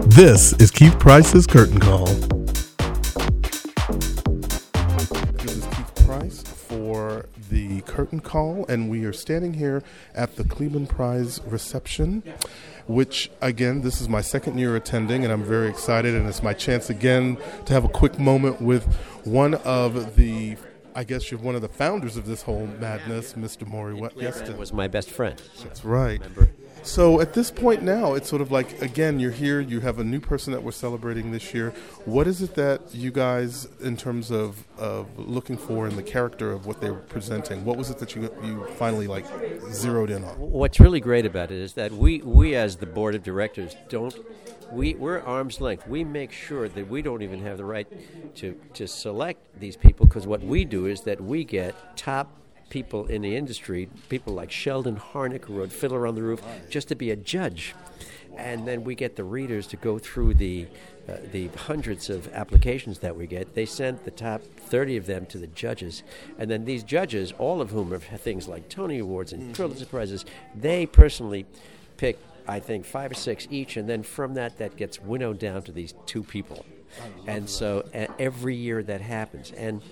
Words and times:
This 0.00 0.52
is 0.54 0.72
Keith 0.72 0.98
Price's 0.98 1.46
Curtain 1.46 1.78
Call. 1.78 2.06
This 5.36 5.54
is 5.54 5.64
Keith 5.66 5.94
Price 6.04 6.42
for 6.42 7.26
the 7.48 7.80
Curtain 7.82 8.18
Call, 8.18 8.66
and 8.68 8.90
we 8.90 9.04
are 9.04 9.12
standing 9.12 9.54
here 9.54 9.84
at 10.12 10.34
the 10.34 10.42
Kleban 10.42 10.88
Prize 10.88 11.40
reception. 11.46 12.24
Which 12.88 13.30
again, 13.40 13.82
this 13.82 14.00
is 14.00 14.08
my 14.08 14.20
second 14.20 14.58
year 14.58 14.74
attending, 14.74 15.22
and 15.22 15.32
I'm 15.32 15.44
very 15.44 15.68
excited. 15.68 16.16
And 16.16 16.28
it's 16.28 16.42
my 16.42 16.54
chance 16.54 16.90
again 16.90 17.38
to 17.66 17.72
have 17.72 17.84
a 17.84 17.88
quick 17.88 18.18
moment 18.18 18.60
with 18.60 18.84
one 19.22 19.54
of 19.54 20.16
the 20.16 20.56
I 20.96 21.04
guess 21.04 21.30
you're 21.30 21.40
one 21.40 21.54
of 21.54 21.62
the 21.62 21.68
founders 21.68 22.16
of 22.16 22.26
this 22.26 22.42
whole 22.42 22.66
madness, 22.66 23.34
Mr. 23.34 23.66
Maury 23.66 23.94
Yeston. 23.94 24.56
was 24.56 24.72
my 24.72 24.86
best 24.86 25.10
friend. 25.10 25.40
That's 25.62 25.84
right. 25.84 26.20
So 26.84 27.22
at 27.22 27.32
this 27.32 27.50
point 27.50 27.82
now, 27.82 28.12
it's 28.12 28.28
sort 28.28 28.42
of 28.42 28.52
like 28.52 28.82
again, 28.82 29.18
you're 29.18 29.30
here. 29.30 29.58
You 29.58 29.80
have 29.80 29.98
a 29.98 30.04
new 30.04 30.20
person 30.20 30.52
that 30.52 30.62
we're 30.62 30.70
celebrating 30.70 31.32
this 31.32 31.54
year. 31.54 31.70
What 32.04 32.26
is 32.26 32.42
it 32.42 32.54
that 32.56 32.94
you 32.94 33.10
guys, 33.10 33.66
in 33.80 33.96
terms 33.96 34.30
of, 34.30 34.64
of 34.76 35.18
looking 35.18 35.56
for 35.56 35.88
in 35.88 35.96
the 35.96 36.02
character 36.02 36.52
of 36.52 36.66
what 36.66 36.82
they're 36.82 36.92
presenting, 36.92 37.64
what 37.64 37.78
was 37.78 37.88
it 37.88 37.98
that 37.98 38.14
you 38.14 38.30
you 38.44 38.66
finally 38.76 39.06
like 39.06 39.24
zeroed 39.72 40.10
in 40.10 40.24
on? 40.24 40.38
What's 40.38 40.78
really 40.78 41.00
great 41.00 41.24
about 41.24 41.50
it 41.50 41.58
is 41.58 41.72
that 41.72 41.90
we 41.90 42.20
we 42.20 42.54
as 42.54 42.76
the 42.76 42.86
board 42.86 43.14
of 43.14 43.22
directors 43.22 43.74
don't 43.88 44.14
we 44.70 44.94
we're 44.94 45.20
arm's 45.20 45.62
length. 45.62 45.88
We 45.88 46.04
make 46.04 46.32
sure 46.32 46.68
that 46.68 46.88
we 46.88 47.00
don't 47.00 47.22
even 47.22 47.40
have 47.40 47.56
the 47.56 47.64
right 47.64 47.88
to 48.36 48.60
to 48.74 48.86
select 48.86 49.58
these 49.58 49.76
people 49.76 50.06
because 50.06 50.26
what 50.26 50.42
we 50.42 50.66
do 50.66 50.86
is 50.86 51.00
that 51.02 51.20
we 51.20 51.44
get 51.44 51.96
top 51.96 52.30
people 52.74 53.06
in 53.06 53.22
the 53.22 53.36
industry, 53.36 53.88
people 54.08 54.34
like 54.34 54.50
Sheldon 54.50 54.96
Harnick, 54.96 55.44
who 55.44 55.54
wrote 55.54 55.70
Fiddler 55.70 56.08
on 56.08 56.16
the 56.16 56.22
Roof, 56.24 56.42
just 56.68 56.88
to 56.88 56.96
be 56.96 57.12
a 57.12 57.16
judge. 57.16 57.72
And 58.36 58.66
then 58.66 58.82
we 58.82 58.96
get 58.96 59.14
the 59.14 59.22
readers 59.22 59.68
to 59.68 59.76
go 59.76 59.96
through 60.00 60.34
the 60.34 60.66
uh, 61.08 61.18
the 61.30 61.46
hundreds 61.68 62.10
of 62.10 62.26
applications 62.32 62.98
that 62.98 63.14
we 63.14 63.28
get. 63.28 63.54
They 63.54 63.64
send 63.64 64.00
the 64.00 64.10
top 64.10 64.42
30 64.42 64.96
of 64.96 65.06
them 65.06 65.24
to 65.26 65.38
the 65.38 65.46
judges, 65.46 66.02
and 66.36 66.50
then 66.50 66.64
these 66.64 66.82
judges, 66.82 67.32
all 67.38 67.60
of 67.60 67.70
whom 67.70 67.92
have 67.92 68.02
things 68.20 68.48
like 68.48 68.68
Tony 68.68 68.98
Awards 68.98 69.32
and 69.32 69.54
Pulitzer 69.54 69.86
Prizes, 69.86 70.24
they 70.56 70.84
personally 70.84 71.46
pick, 71.96 72.18
I 72.46 72.60
think, 72.60 72.84
five 72.84 73.10
or 73.10 73.14
six 73.14 73.46
each, 73.50 73.76
and 73.76 73.88
then 73.88 74.02
from 74.02 74.34
that, 74.34 74.58
that 74.58 74.76
gets 74.76 75.00
winnowed 75.00 75.38
down 75.38 75.62
to 75.62 75.72
these 75.72 75.94
two 76.06 76.22
people. 76.22 76.64
And 77.26 77.48
so 77.48 77.88
uh, 77.94 78.06
every 78.18 78.54
year 78.54 78.82
that 78.82 79.00
happens. 79.00 79.50
And 79.52 79.82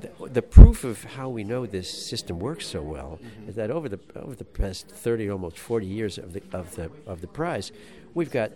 the, 0.00 0.28
the, 0.28 0.42
proof 0.42 0.84
of 0.84 1.04
how 1.04 1.28
we 1.28 1.44
know 1.44 1.66
this 1.66 1.88
system 1.88 2.40
works 2.40 2.66
so 2.66 2.82
well 2.82 3.20
mm-hmm. 3.22 3.48
is 3.48 3.54
that 3.56 3.70
over 3.70 3.88
the 3.88 4.00
over 4.16 4.34
the 4.34 4.44
past 4.44 4.88
30 4.88 5.30
almost 5.30 5.58
40 5.58 5.86
years 5.86 6.18
of 6.18 6.32
the 6.32 6.42
of 6.52 6.74
the 6.74 6.90
of 7.06 7.20
the 7.20 7.26
prize, 7.26 7.72
we've 8.14 8.30
got 8.30 8.52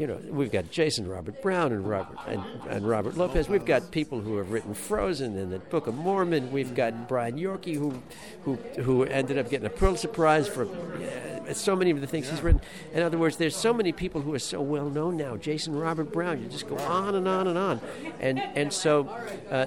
you 0.00 0.06
know, 0.06 0.18
we've 0.30 0.50
got 0.50 0.70
Jason 0.70 1.06
Robert 1.06 1.42
Brown 1.42 1.72
and 1.72 1.86
Robert 1.86 2.16
and, 2.26 2.42
and, 2.70 2.88
Robert 2.88 3.18
Lopez. 3.18 3.50
We've 3.50 3.66
got 3.66 3.90
people 3.90 4.18
who 4.18 4.38
have 4.38 4.50
written 4.50 4.72
Frozen 4.72 5.36
and 5.36 5.52
the 5.52 5.58
Book 5.58 5.86
of 5.86 5.94
Mormon. 5.94 6.50
We've 6.50 6.74
got 6.74 7.06
Brian 7.06 7.38
Yorkey 7.38 7.74
who 7.74 8.02
who 8.44 8.54
who 8.80 9.04
ended 9.04 9.36
up 9.36 9.50
getting 9.50 9.66
a 9.66 9.70
Pulitzer 9.70 10.08
Prize 10.08 10.48
for 10.48 10.64
uh, 10.64 11.52
so 11.52 11.76
many 11.76 11.90
of 11.90 12.00
the 12.00 12.06
things 12.06 12.30
he's 12.30 12.40
written. 12.40 12.62
In 12.94 13.02
other 13.02 13.18
words, 13.18 13.36
there's 13.36 13.54
so 13.54 13.74
many 13.74 13.92
people 13.92 14.22
who 14.22 14.32
are 14.32 14.38
so 14.38 14.62
well 14.62 14.88
known 14.88 15.18
now. 15.18 15.36
Jason 15.36 15.76
Robert 15.76 16.10
Brown. 16.10 16.42
You 16.42 16.48
just 16.48 16.66
go 16.66 16.78
on 16.78 17.14
and 17.14 17.28
on 17.28 17.46
and 17.46 17.58
on, 17.58 17.82
and 18.20 18.38
and 18.38 18.72
so 18.72 19.06
uh, 19.50 19.66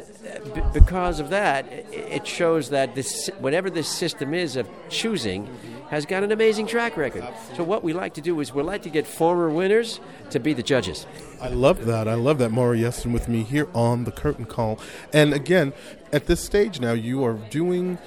b- 0.56 0.64
because 0.74 1.20
of 1.20 1.30
that, 1.30 1.72
it 1.92 2.26
shows 2.26 2.72
that 2.72 2.96
this 2.96 3.30
whatever 3.38 3.70
this 3.70 3.88
system 3.88 4.34
is 4.34 4.56
of 4.56 4.68
choosing 4.90 5.48
has 5.94 6.08
got 6.08 6.24
an 6.24 6.32
amazing 6.32 6.66
track 6.66 6.98
record. 6.98 7.24
So 7.56 7.64
what 7.64 7.84
we 7.84 7.94
like 7.94 8.16
to 8.16 8.22
do 8.22 8.40
is 8.40 8.52
we 8.52 8.64
like 8.64 8.82
to 8.82 8.90
get 8.90 9.06
former 9.06 9.48
winners 9.52 10.00
to 10.30 10.40
be 10.40 10.54
the 10.54 10.64
judges. 10.64 11.06
I 11.42 11.50
love 11.50 11.86
that. 11.86 12.08
I 12.08 12.14
love 12.14 12.38
that. 12.40 12.52
Maury 12.52 12.80
Yeston 12.80 13.12
with 13.12 13.28
me 13.28 13.44
here 13.44 13.68
on 13.74 14.04
the 14.06 14.12
curtain 14.12 14.46
call. 14.46 14.80
And 15.12 15.34
again, 15.34 15.74
at 16.12 16.28
this 16.28 16.44
stage 16.44 16.80
now, 16.80 16.94
you 16.94 17.24
are 17.24 17.34
doing 17.34 17.98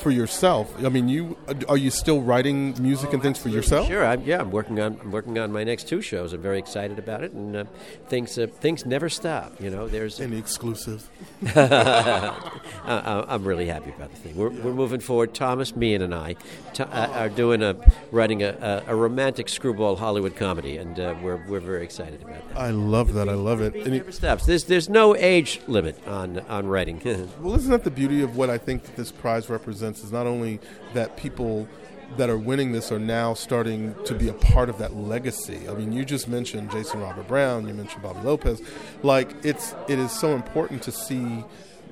for 0.00 0.10
yourself? 0.10 0.72
I 0.84 0.88
mean, 0.88 1.08
you 1.08 1.36
are 1.68 1.76
you 1.76 1.90
still 1.90 2.20
writing 2.20 2.74
music 2.80 3.12
and 3.12 3.22
things 3.22 3.38
for 3.38 3.48
yourself? 3.48 3.86
Sure. 3.86 4.04
I'm, 4.04 4.22
yeah, 4.22 4.40
I'm 4.40 4.50
working 4.50 4.80
on 4.80 4.98
I'm 5.02 5.10
working 5.10 5.38
on 5.38 5.52
my 5.52 5.62
next 5.64 5.88
two 5.88 6.00
shows. 6.00 6.32
I'm 6.32 6.40
very 6.40 6.58
excited 6.58 6.98
about 6.98 7.22
it, 7.22 7.32
and 7.32 7.56
uh, 7.56 7.64
things 8.08 8.38
uh, 8.38 8.46
things 8.46 8.86
never 8.86 9.08
stop. 9.08 9.60
You 9.60 9.70
know, 9.70 9.88
there's 9.88 10.20
any 10.20 10.38
exclusive. 10.38 11.08
I'm 11.54 13.44
really 13.44 13.66
happy 13.66 13.90
about 13.90 14.10
the 14.10 14.16
thing. 14.16 14.36
We're, 14.36 14.50
we're 14.50 14.72
moving 14.72 15.00
forward. 15.00 15.34
Thomas, 15.34 15.76
Meehan, 15.76 16.02
and 16.02 16.14
I 16.14 16.36
t- 16.72 16.82
uh, 16.82 17.08
are 17.08 17.28
doing 17.28 17.62
a 17.62 17.76
writing 18.10 18.42
a, 18.42 18.82
a, 18.86 18.94
romantic 18.94 19.48
screwball 19.48 19.96
Hollywood 19.96 20.36
comedy, 20.36 20.78
and 20.78 20.98
uh, 20.98 21.14
we're 21.22 21.44
we're 21.46 21.60
very 21.60 21.84
excited 21.84 22.22
about 22.22 22.48
that. 22.48 22.58
I 22.58 22.70
love 22.70 23.14
that. 23.14 23.28
I 23.28 23.34
love 23.34 23.60
it. 23.60 23.76
It 23.76 23.86
never 23.86 24.12
stops. 24.12 24.46
There's 24.46 24.64
there's 24.64 24.88
no 24.88 25.14
age 25.16 25.60
limit 25.66 25.96
on 26.06 26.40
on 26.40 26.66
writing. 26.66 27.00
well, 27.40 27.54
isn't 27.54 27.70
that 27.70 27.84
the 27.84 27.90
beauty 27.90 28.22
of 28.22 28.36
what 28.36 28.50
I 28.50 28.58
think 28.58 28.96
this 28.96 29.12
prize 29.12 29.48
represents? 29.48 29.89
Is 29.98 30.12
not 30.12 30.26
only 30.26 30.60
that 30.94 31.16
people 31.16 31.68
that 32.16 32.28
are 32.28 32.38
winning 32.38 32.72
this 32.72 32.90
are 32.90 32.98
now 32.98 33.34
starting 33.34 33.94
to 34.04 34.14
be 34.14 34.28
a 34.28 34.32
part 34.32 34.68
of 34.68 34.78
that 34.78 34.96
legacy. 34.96 35.68
I 35.68 35.74
mean, 35.74 35.92
you 35.92 36.04
just 36.04 36.28
mentioned 36.28 36.70
Jason 36.70 37.00
Robert 37.00 37.28
Brown, 37.28 37.68
you 37.68 37.74
mentioned 37.74 38.02
Bobby 38.02 38.20
Lopez. 38.20 38.62
Like 39.02 39.34
it's 39.44 39.74
it 39.88 39.98
is 39.98 40.10
so 40.10 40.34
important 40.34 40.82
to 40.84 40.92
see 40.92 41.44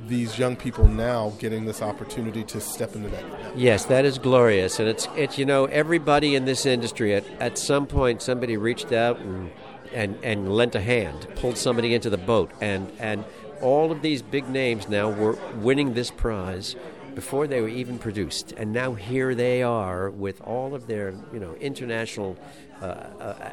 these 0.07 0.39
young 0.39 0.55
people 0.55 0.87
now 0.87 1.33
getting 1.39 1.65
this 1.65 1.83
opportunity 1.83 2.45
to 2.45 2.61
step 2.61 2.95
into 2.95 3.09
that. 3.11 3.25
Yes, 3.57 3.85
that 3.87 4.05
is 4.05 4.19
glorious, 4.19 4.79
and 4.79 4.89
it's 4.89 5.09
it's 5.17 5.39
you 5.39 5.45
know 5.45 5.67
everybody 5.67 6.35
in 6.35 6.45
this 6.45 6.67
industry 6.67 7.15
at 7.15 7.25
at 7.41 7.59
some 7.59 7.87
point 7.87 8.23
somebody 8.23 8.57
reached 8.57 8.93
out 8.93 9.19
and 9.19 9.51
and 9.93 10.19
and 10.23 10.53
lent 10.53 10.75
a 10.75 10.81
hand, 10.81 11.29
pulled 11.37 11.59
somebody 11.59 11.95
into 11.95 12.11
the 12.11 12.19
boat, 12.19 12.51
and 12.61 12.91
and 12.99 13.25
all 13.61 13.91
of 13.91 14.03
these 14.03 14.23
big 14.23 14.49
names 14.49 14.89
now 14.89 15.11
were 15.11 15.37
winning 15.57 15.95
this 15.95 16.11
prize 16.11 16.77
before 17.19 17.49
they 17.49 17.61
were 17.61 17.75
even 17.83 17.99
produced, 17.99 18.53
and 18.53 18.73
now 18.73 18.95
here 18.95 19.35
they 19.35 19.61
are 19.61 20.09
with 20.09 20.41
all 20.43 20.73
of 20.73 20.87
their 20.87 21.13
you 21.33 21.41
know 21.41 21.53
international 21.55 22.37
uh, 22.81 22.85
uh, 22.85 23.51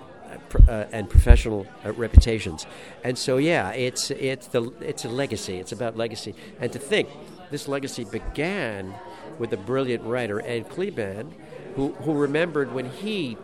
uh, 0.68 0.86
and 0.92 1.10
professional 1.10 1.66
uh, 1.84 1.92
reputations. 1.94 2.68
And 3.04 3.18
so 3.18 3.38
yeah, 3.38 3.72
it's 3.72 4.12
it's 4.12 4.46
the 4.46 4.72
it's 4.82 5.04
a 5.04 5.10
legacy. 5.10 5.56
It's 5.58 5.72
about 5.72 5.98
legacy, 5.98 6.36
and 6.62 6.72
to 6.74 6.78
think 6.78 7.10
this 7.50 7.68
legacy 7.68 8.04
began 8.04 8.94
with 9.40 9.52
a 9.52 9.58
brilliant 9.58 10.04
writer 10.04 10.42
Ed 10.42 10.70
Kleban, 10.70 11.32
who 11.76 11.94
who 12.04 12.14
remembered 12.14 12.72
when 12.72 12.92
he 12.92 13.36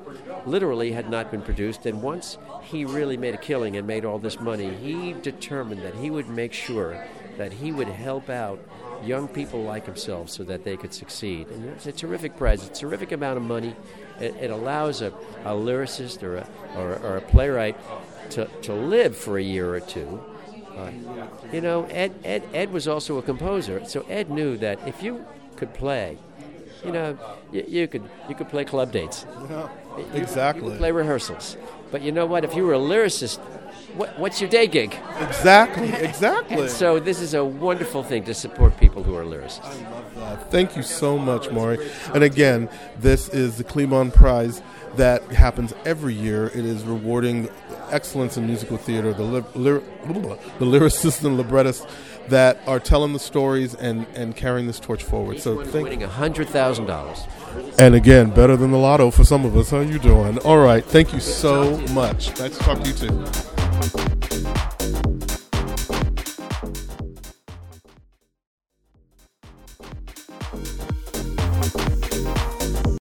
literally 0.46 0.92
had 0.92 1.10
not 1.10 1.32
been 1.32 1.42
produced, 1.42 1.88
and 1.88 2.04
once 2.04 2.38
he 2.62 2.86
really 2.86 3.18
made 3.18 3.34
a 3.34 3.40
killing 3.40 3.76
and 3.76 3.88
made 3.88 4.06
all 4.06 4.20
this 4.20 4.40
money, 4.40 4.70
he 4.76 5.14
determined 5.14 5.82
that 5.82 5.96
he 5.96 6.12
would 6.12 6.30
make 6.30 6.54
sure 6.54 7.04
that 7.38 7.54
he 7.54 7.72
would 7.72 7.88
help 7.88 8.30
out 8.30 8.60
young 9.04 9.28
people 9.28 9.64
like 9.64 9.86
himself 9.86 10.30
so 10.30 10.44
that 10.44 10.64
they 10.64 10.78
could 10.78 10.94
succeed. 10.94 11.48
And 11.48 11.66
it's 11.70 11.86
a 11.86 11.92
terrific 11.92 12.38
prize, 12.38 12.66
it's 12.66 12.80
a 12.80 12.82
terrific 12.82 13.12
amount 13.12 13.38
of 13.38 13.44
money. 13.44 13.76
It, 14.20 14.36
it 14.36 14.52
allows 14.52 15.02
a, 15.02 15.08
a 15.44 15.52
lyricist 15.52 16.24
or 16.24 16.38
a, 16.38 16.48
or, 16.76 16.96
or, 16.98 17.18
a 17.18 17.22
playwright 17.22 17.76
to, 18.32 18.46
to 18.46 18.74
live 18.74 19.18
for 19.18 19.38
a 19.38 19.44
year 19.44 19.74
or 19.74 19.80
two. 19.80 20.22
Uh, 20.78 20.92
you 21.52 21.62
know, 21.62 21.86
Ed, 21.86 22.14
Ed, 22.24 22.44
Ed 22.54 22.72
was 22.72 22.88
also 22.88 23.18
a 23.18 23.22
composer, 23.22 23.84
so 23.86 24.06
Ed 24.10 24.30
knew 24.30 24.58
that 24.58 24.88
if 24.88 25.04
you 25.04 25.26
could 25.56 25.74
play, 25.74 26.18
you 26.86 26.92
know, 26.92 27.18
you, 27.52 27.66
you 27.68 27.88
could 27.88 28.04
you 28.30 28.36
could 28.36 28.50
play 28.50 28.66
club 28.66 28.92
dates. 28.92 29.26
Yeah, 29.50 29.70
exactly. 30.14 30.74
You, 30.74 30.78
play 30.78 30.92
rehearsals. 30.92 31.58
But 31.92 32.02
you 32.02 32.12
know 32.12 32.26
what? 32.26 32.44
If 32.44 32.56
you 32.56 32.66
were 32.66 32.74
a 32.74 32.80
lyricist, 32.80 33.40
what, 33.96 34.18
what's 34.18 34.40
your 34.40 34.50
day 34.50 34.68
gig? 34.68 34.96
Exactly, 35.20 35.90
exactly. 35.92 36.68
so 36.70 37.00
this 37.00 37.20
is 37.20 37.34
a 37.34 37.44
wonderful 37.44 38.04
thing 38.04 38.24
to 38.26 38.34
support 38.34 38.78
people 38.78 39.04
who 39.04 39.16
are 39.16 39.24
lyricists. 39.24 39.66
I 39.66 39.90
love 39.92 40.16
that. 40.16 40.52
Thank 40.52 40.78
you 40.78 40.84
so 40.84 41.18
much, 41.18 41.52
Maury. 41.52 41.90
And 42.14 42.24
again, 42.24 42.70
this 43.00 43.28
is 43.30 43.58
the 43.58 43.64
Kleban 43.64 44.14
Prize 44.14 44.62
that 44.96 45.24
happens 45.32 45.74
every 45.86 46.14
year. 46.14 46.48
It 46.48 46.66
is 46.66 46.84
rewarding 46.84 47.50
excellence 47.92 48.38
in 48.38 48.48
musical 48.48 48.78
theater, 48.78 49.14
the, 49.14 49.24
ly- 49.24 49.40
the 50.60 50.66
lyricists 50.66 51.24
and 51.24 51.38
librettists 51.38 51.86
that 52.30 52.60
are 52.68 52.80
telling 52.80 53.14
the 53.14 53.20
stories 53.20 53.74
and, 53.76 54.06
and 54.16 54.36
carrying 54.36 54.68
this 54.68 54.80
torch 54.80 55.04
forward. 55.04 55.40
so 55.40 55.64
thank 55.64 55.84
winning 55.84 56.02
hundred 56.02 56.48
thousand 56.48 56.86
dollars. 56.86 57.24
And 57.78 57.96
again, 57.96 58.30
better 58.30 58.56
than 58.56 58.72
the 58.72 58.78
lotto 58.78 59.12
for 59.12 59.24
some 59.24 59.46
of 59.46 59.58
us. 59.58 59.72
How 59.72 59.78
are 59.78 59.84
you 59.84 60.00
doing? 60.00 60.38
All 60.40 60.60
right. 60.60 60.86
Thank 60.86 61.14
you 61.14 61.20
so 61.20 61.78
much. 61.94 62.38
Nice 62.40 62.58
to 62.58 62.64
talk 62.64 62.82
to 62.82 62.88
you 62.88 62.94
too. 62.96 63.61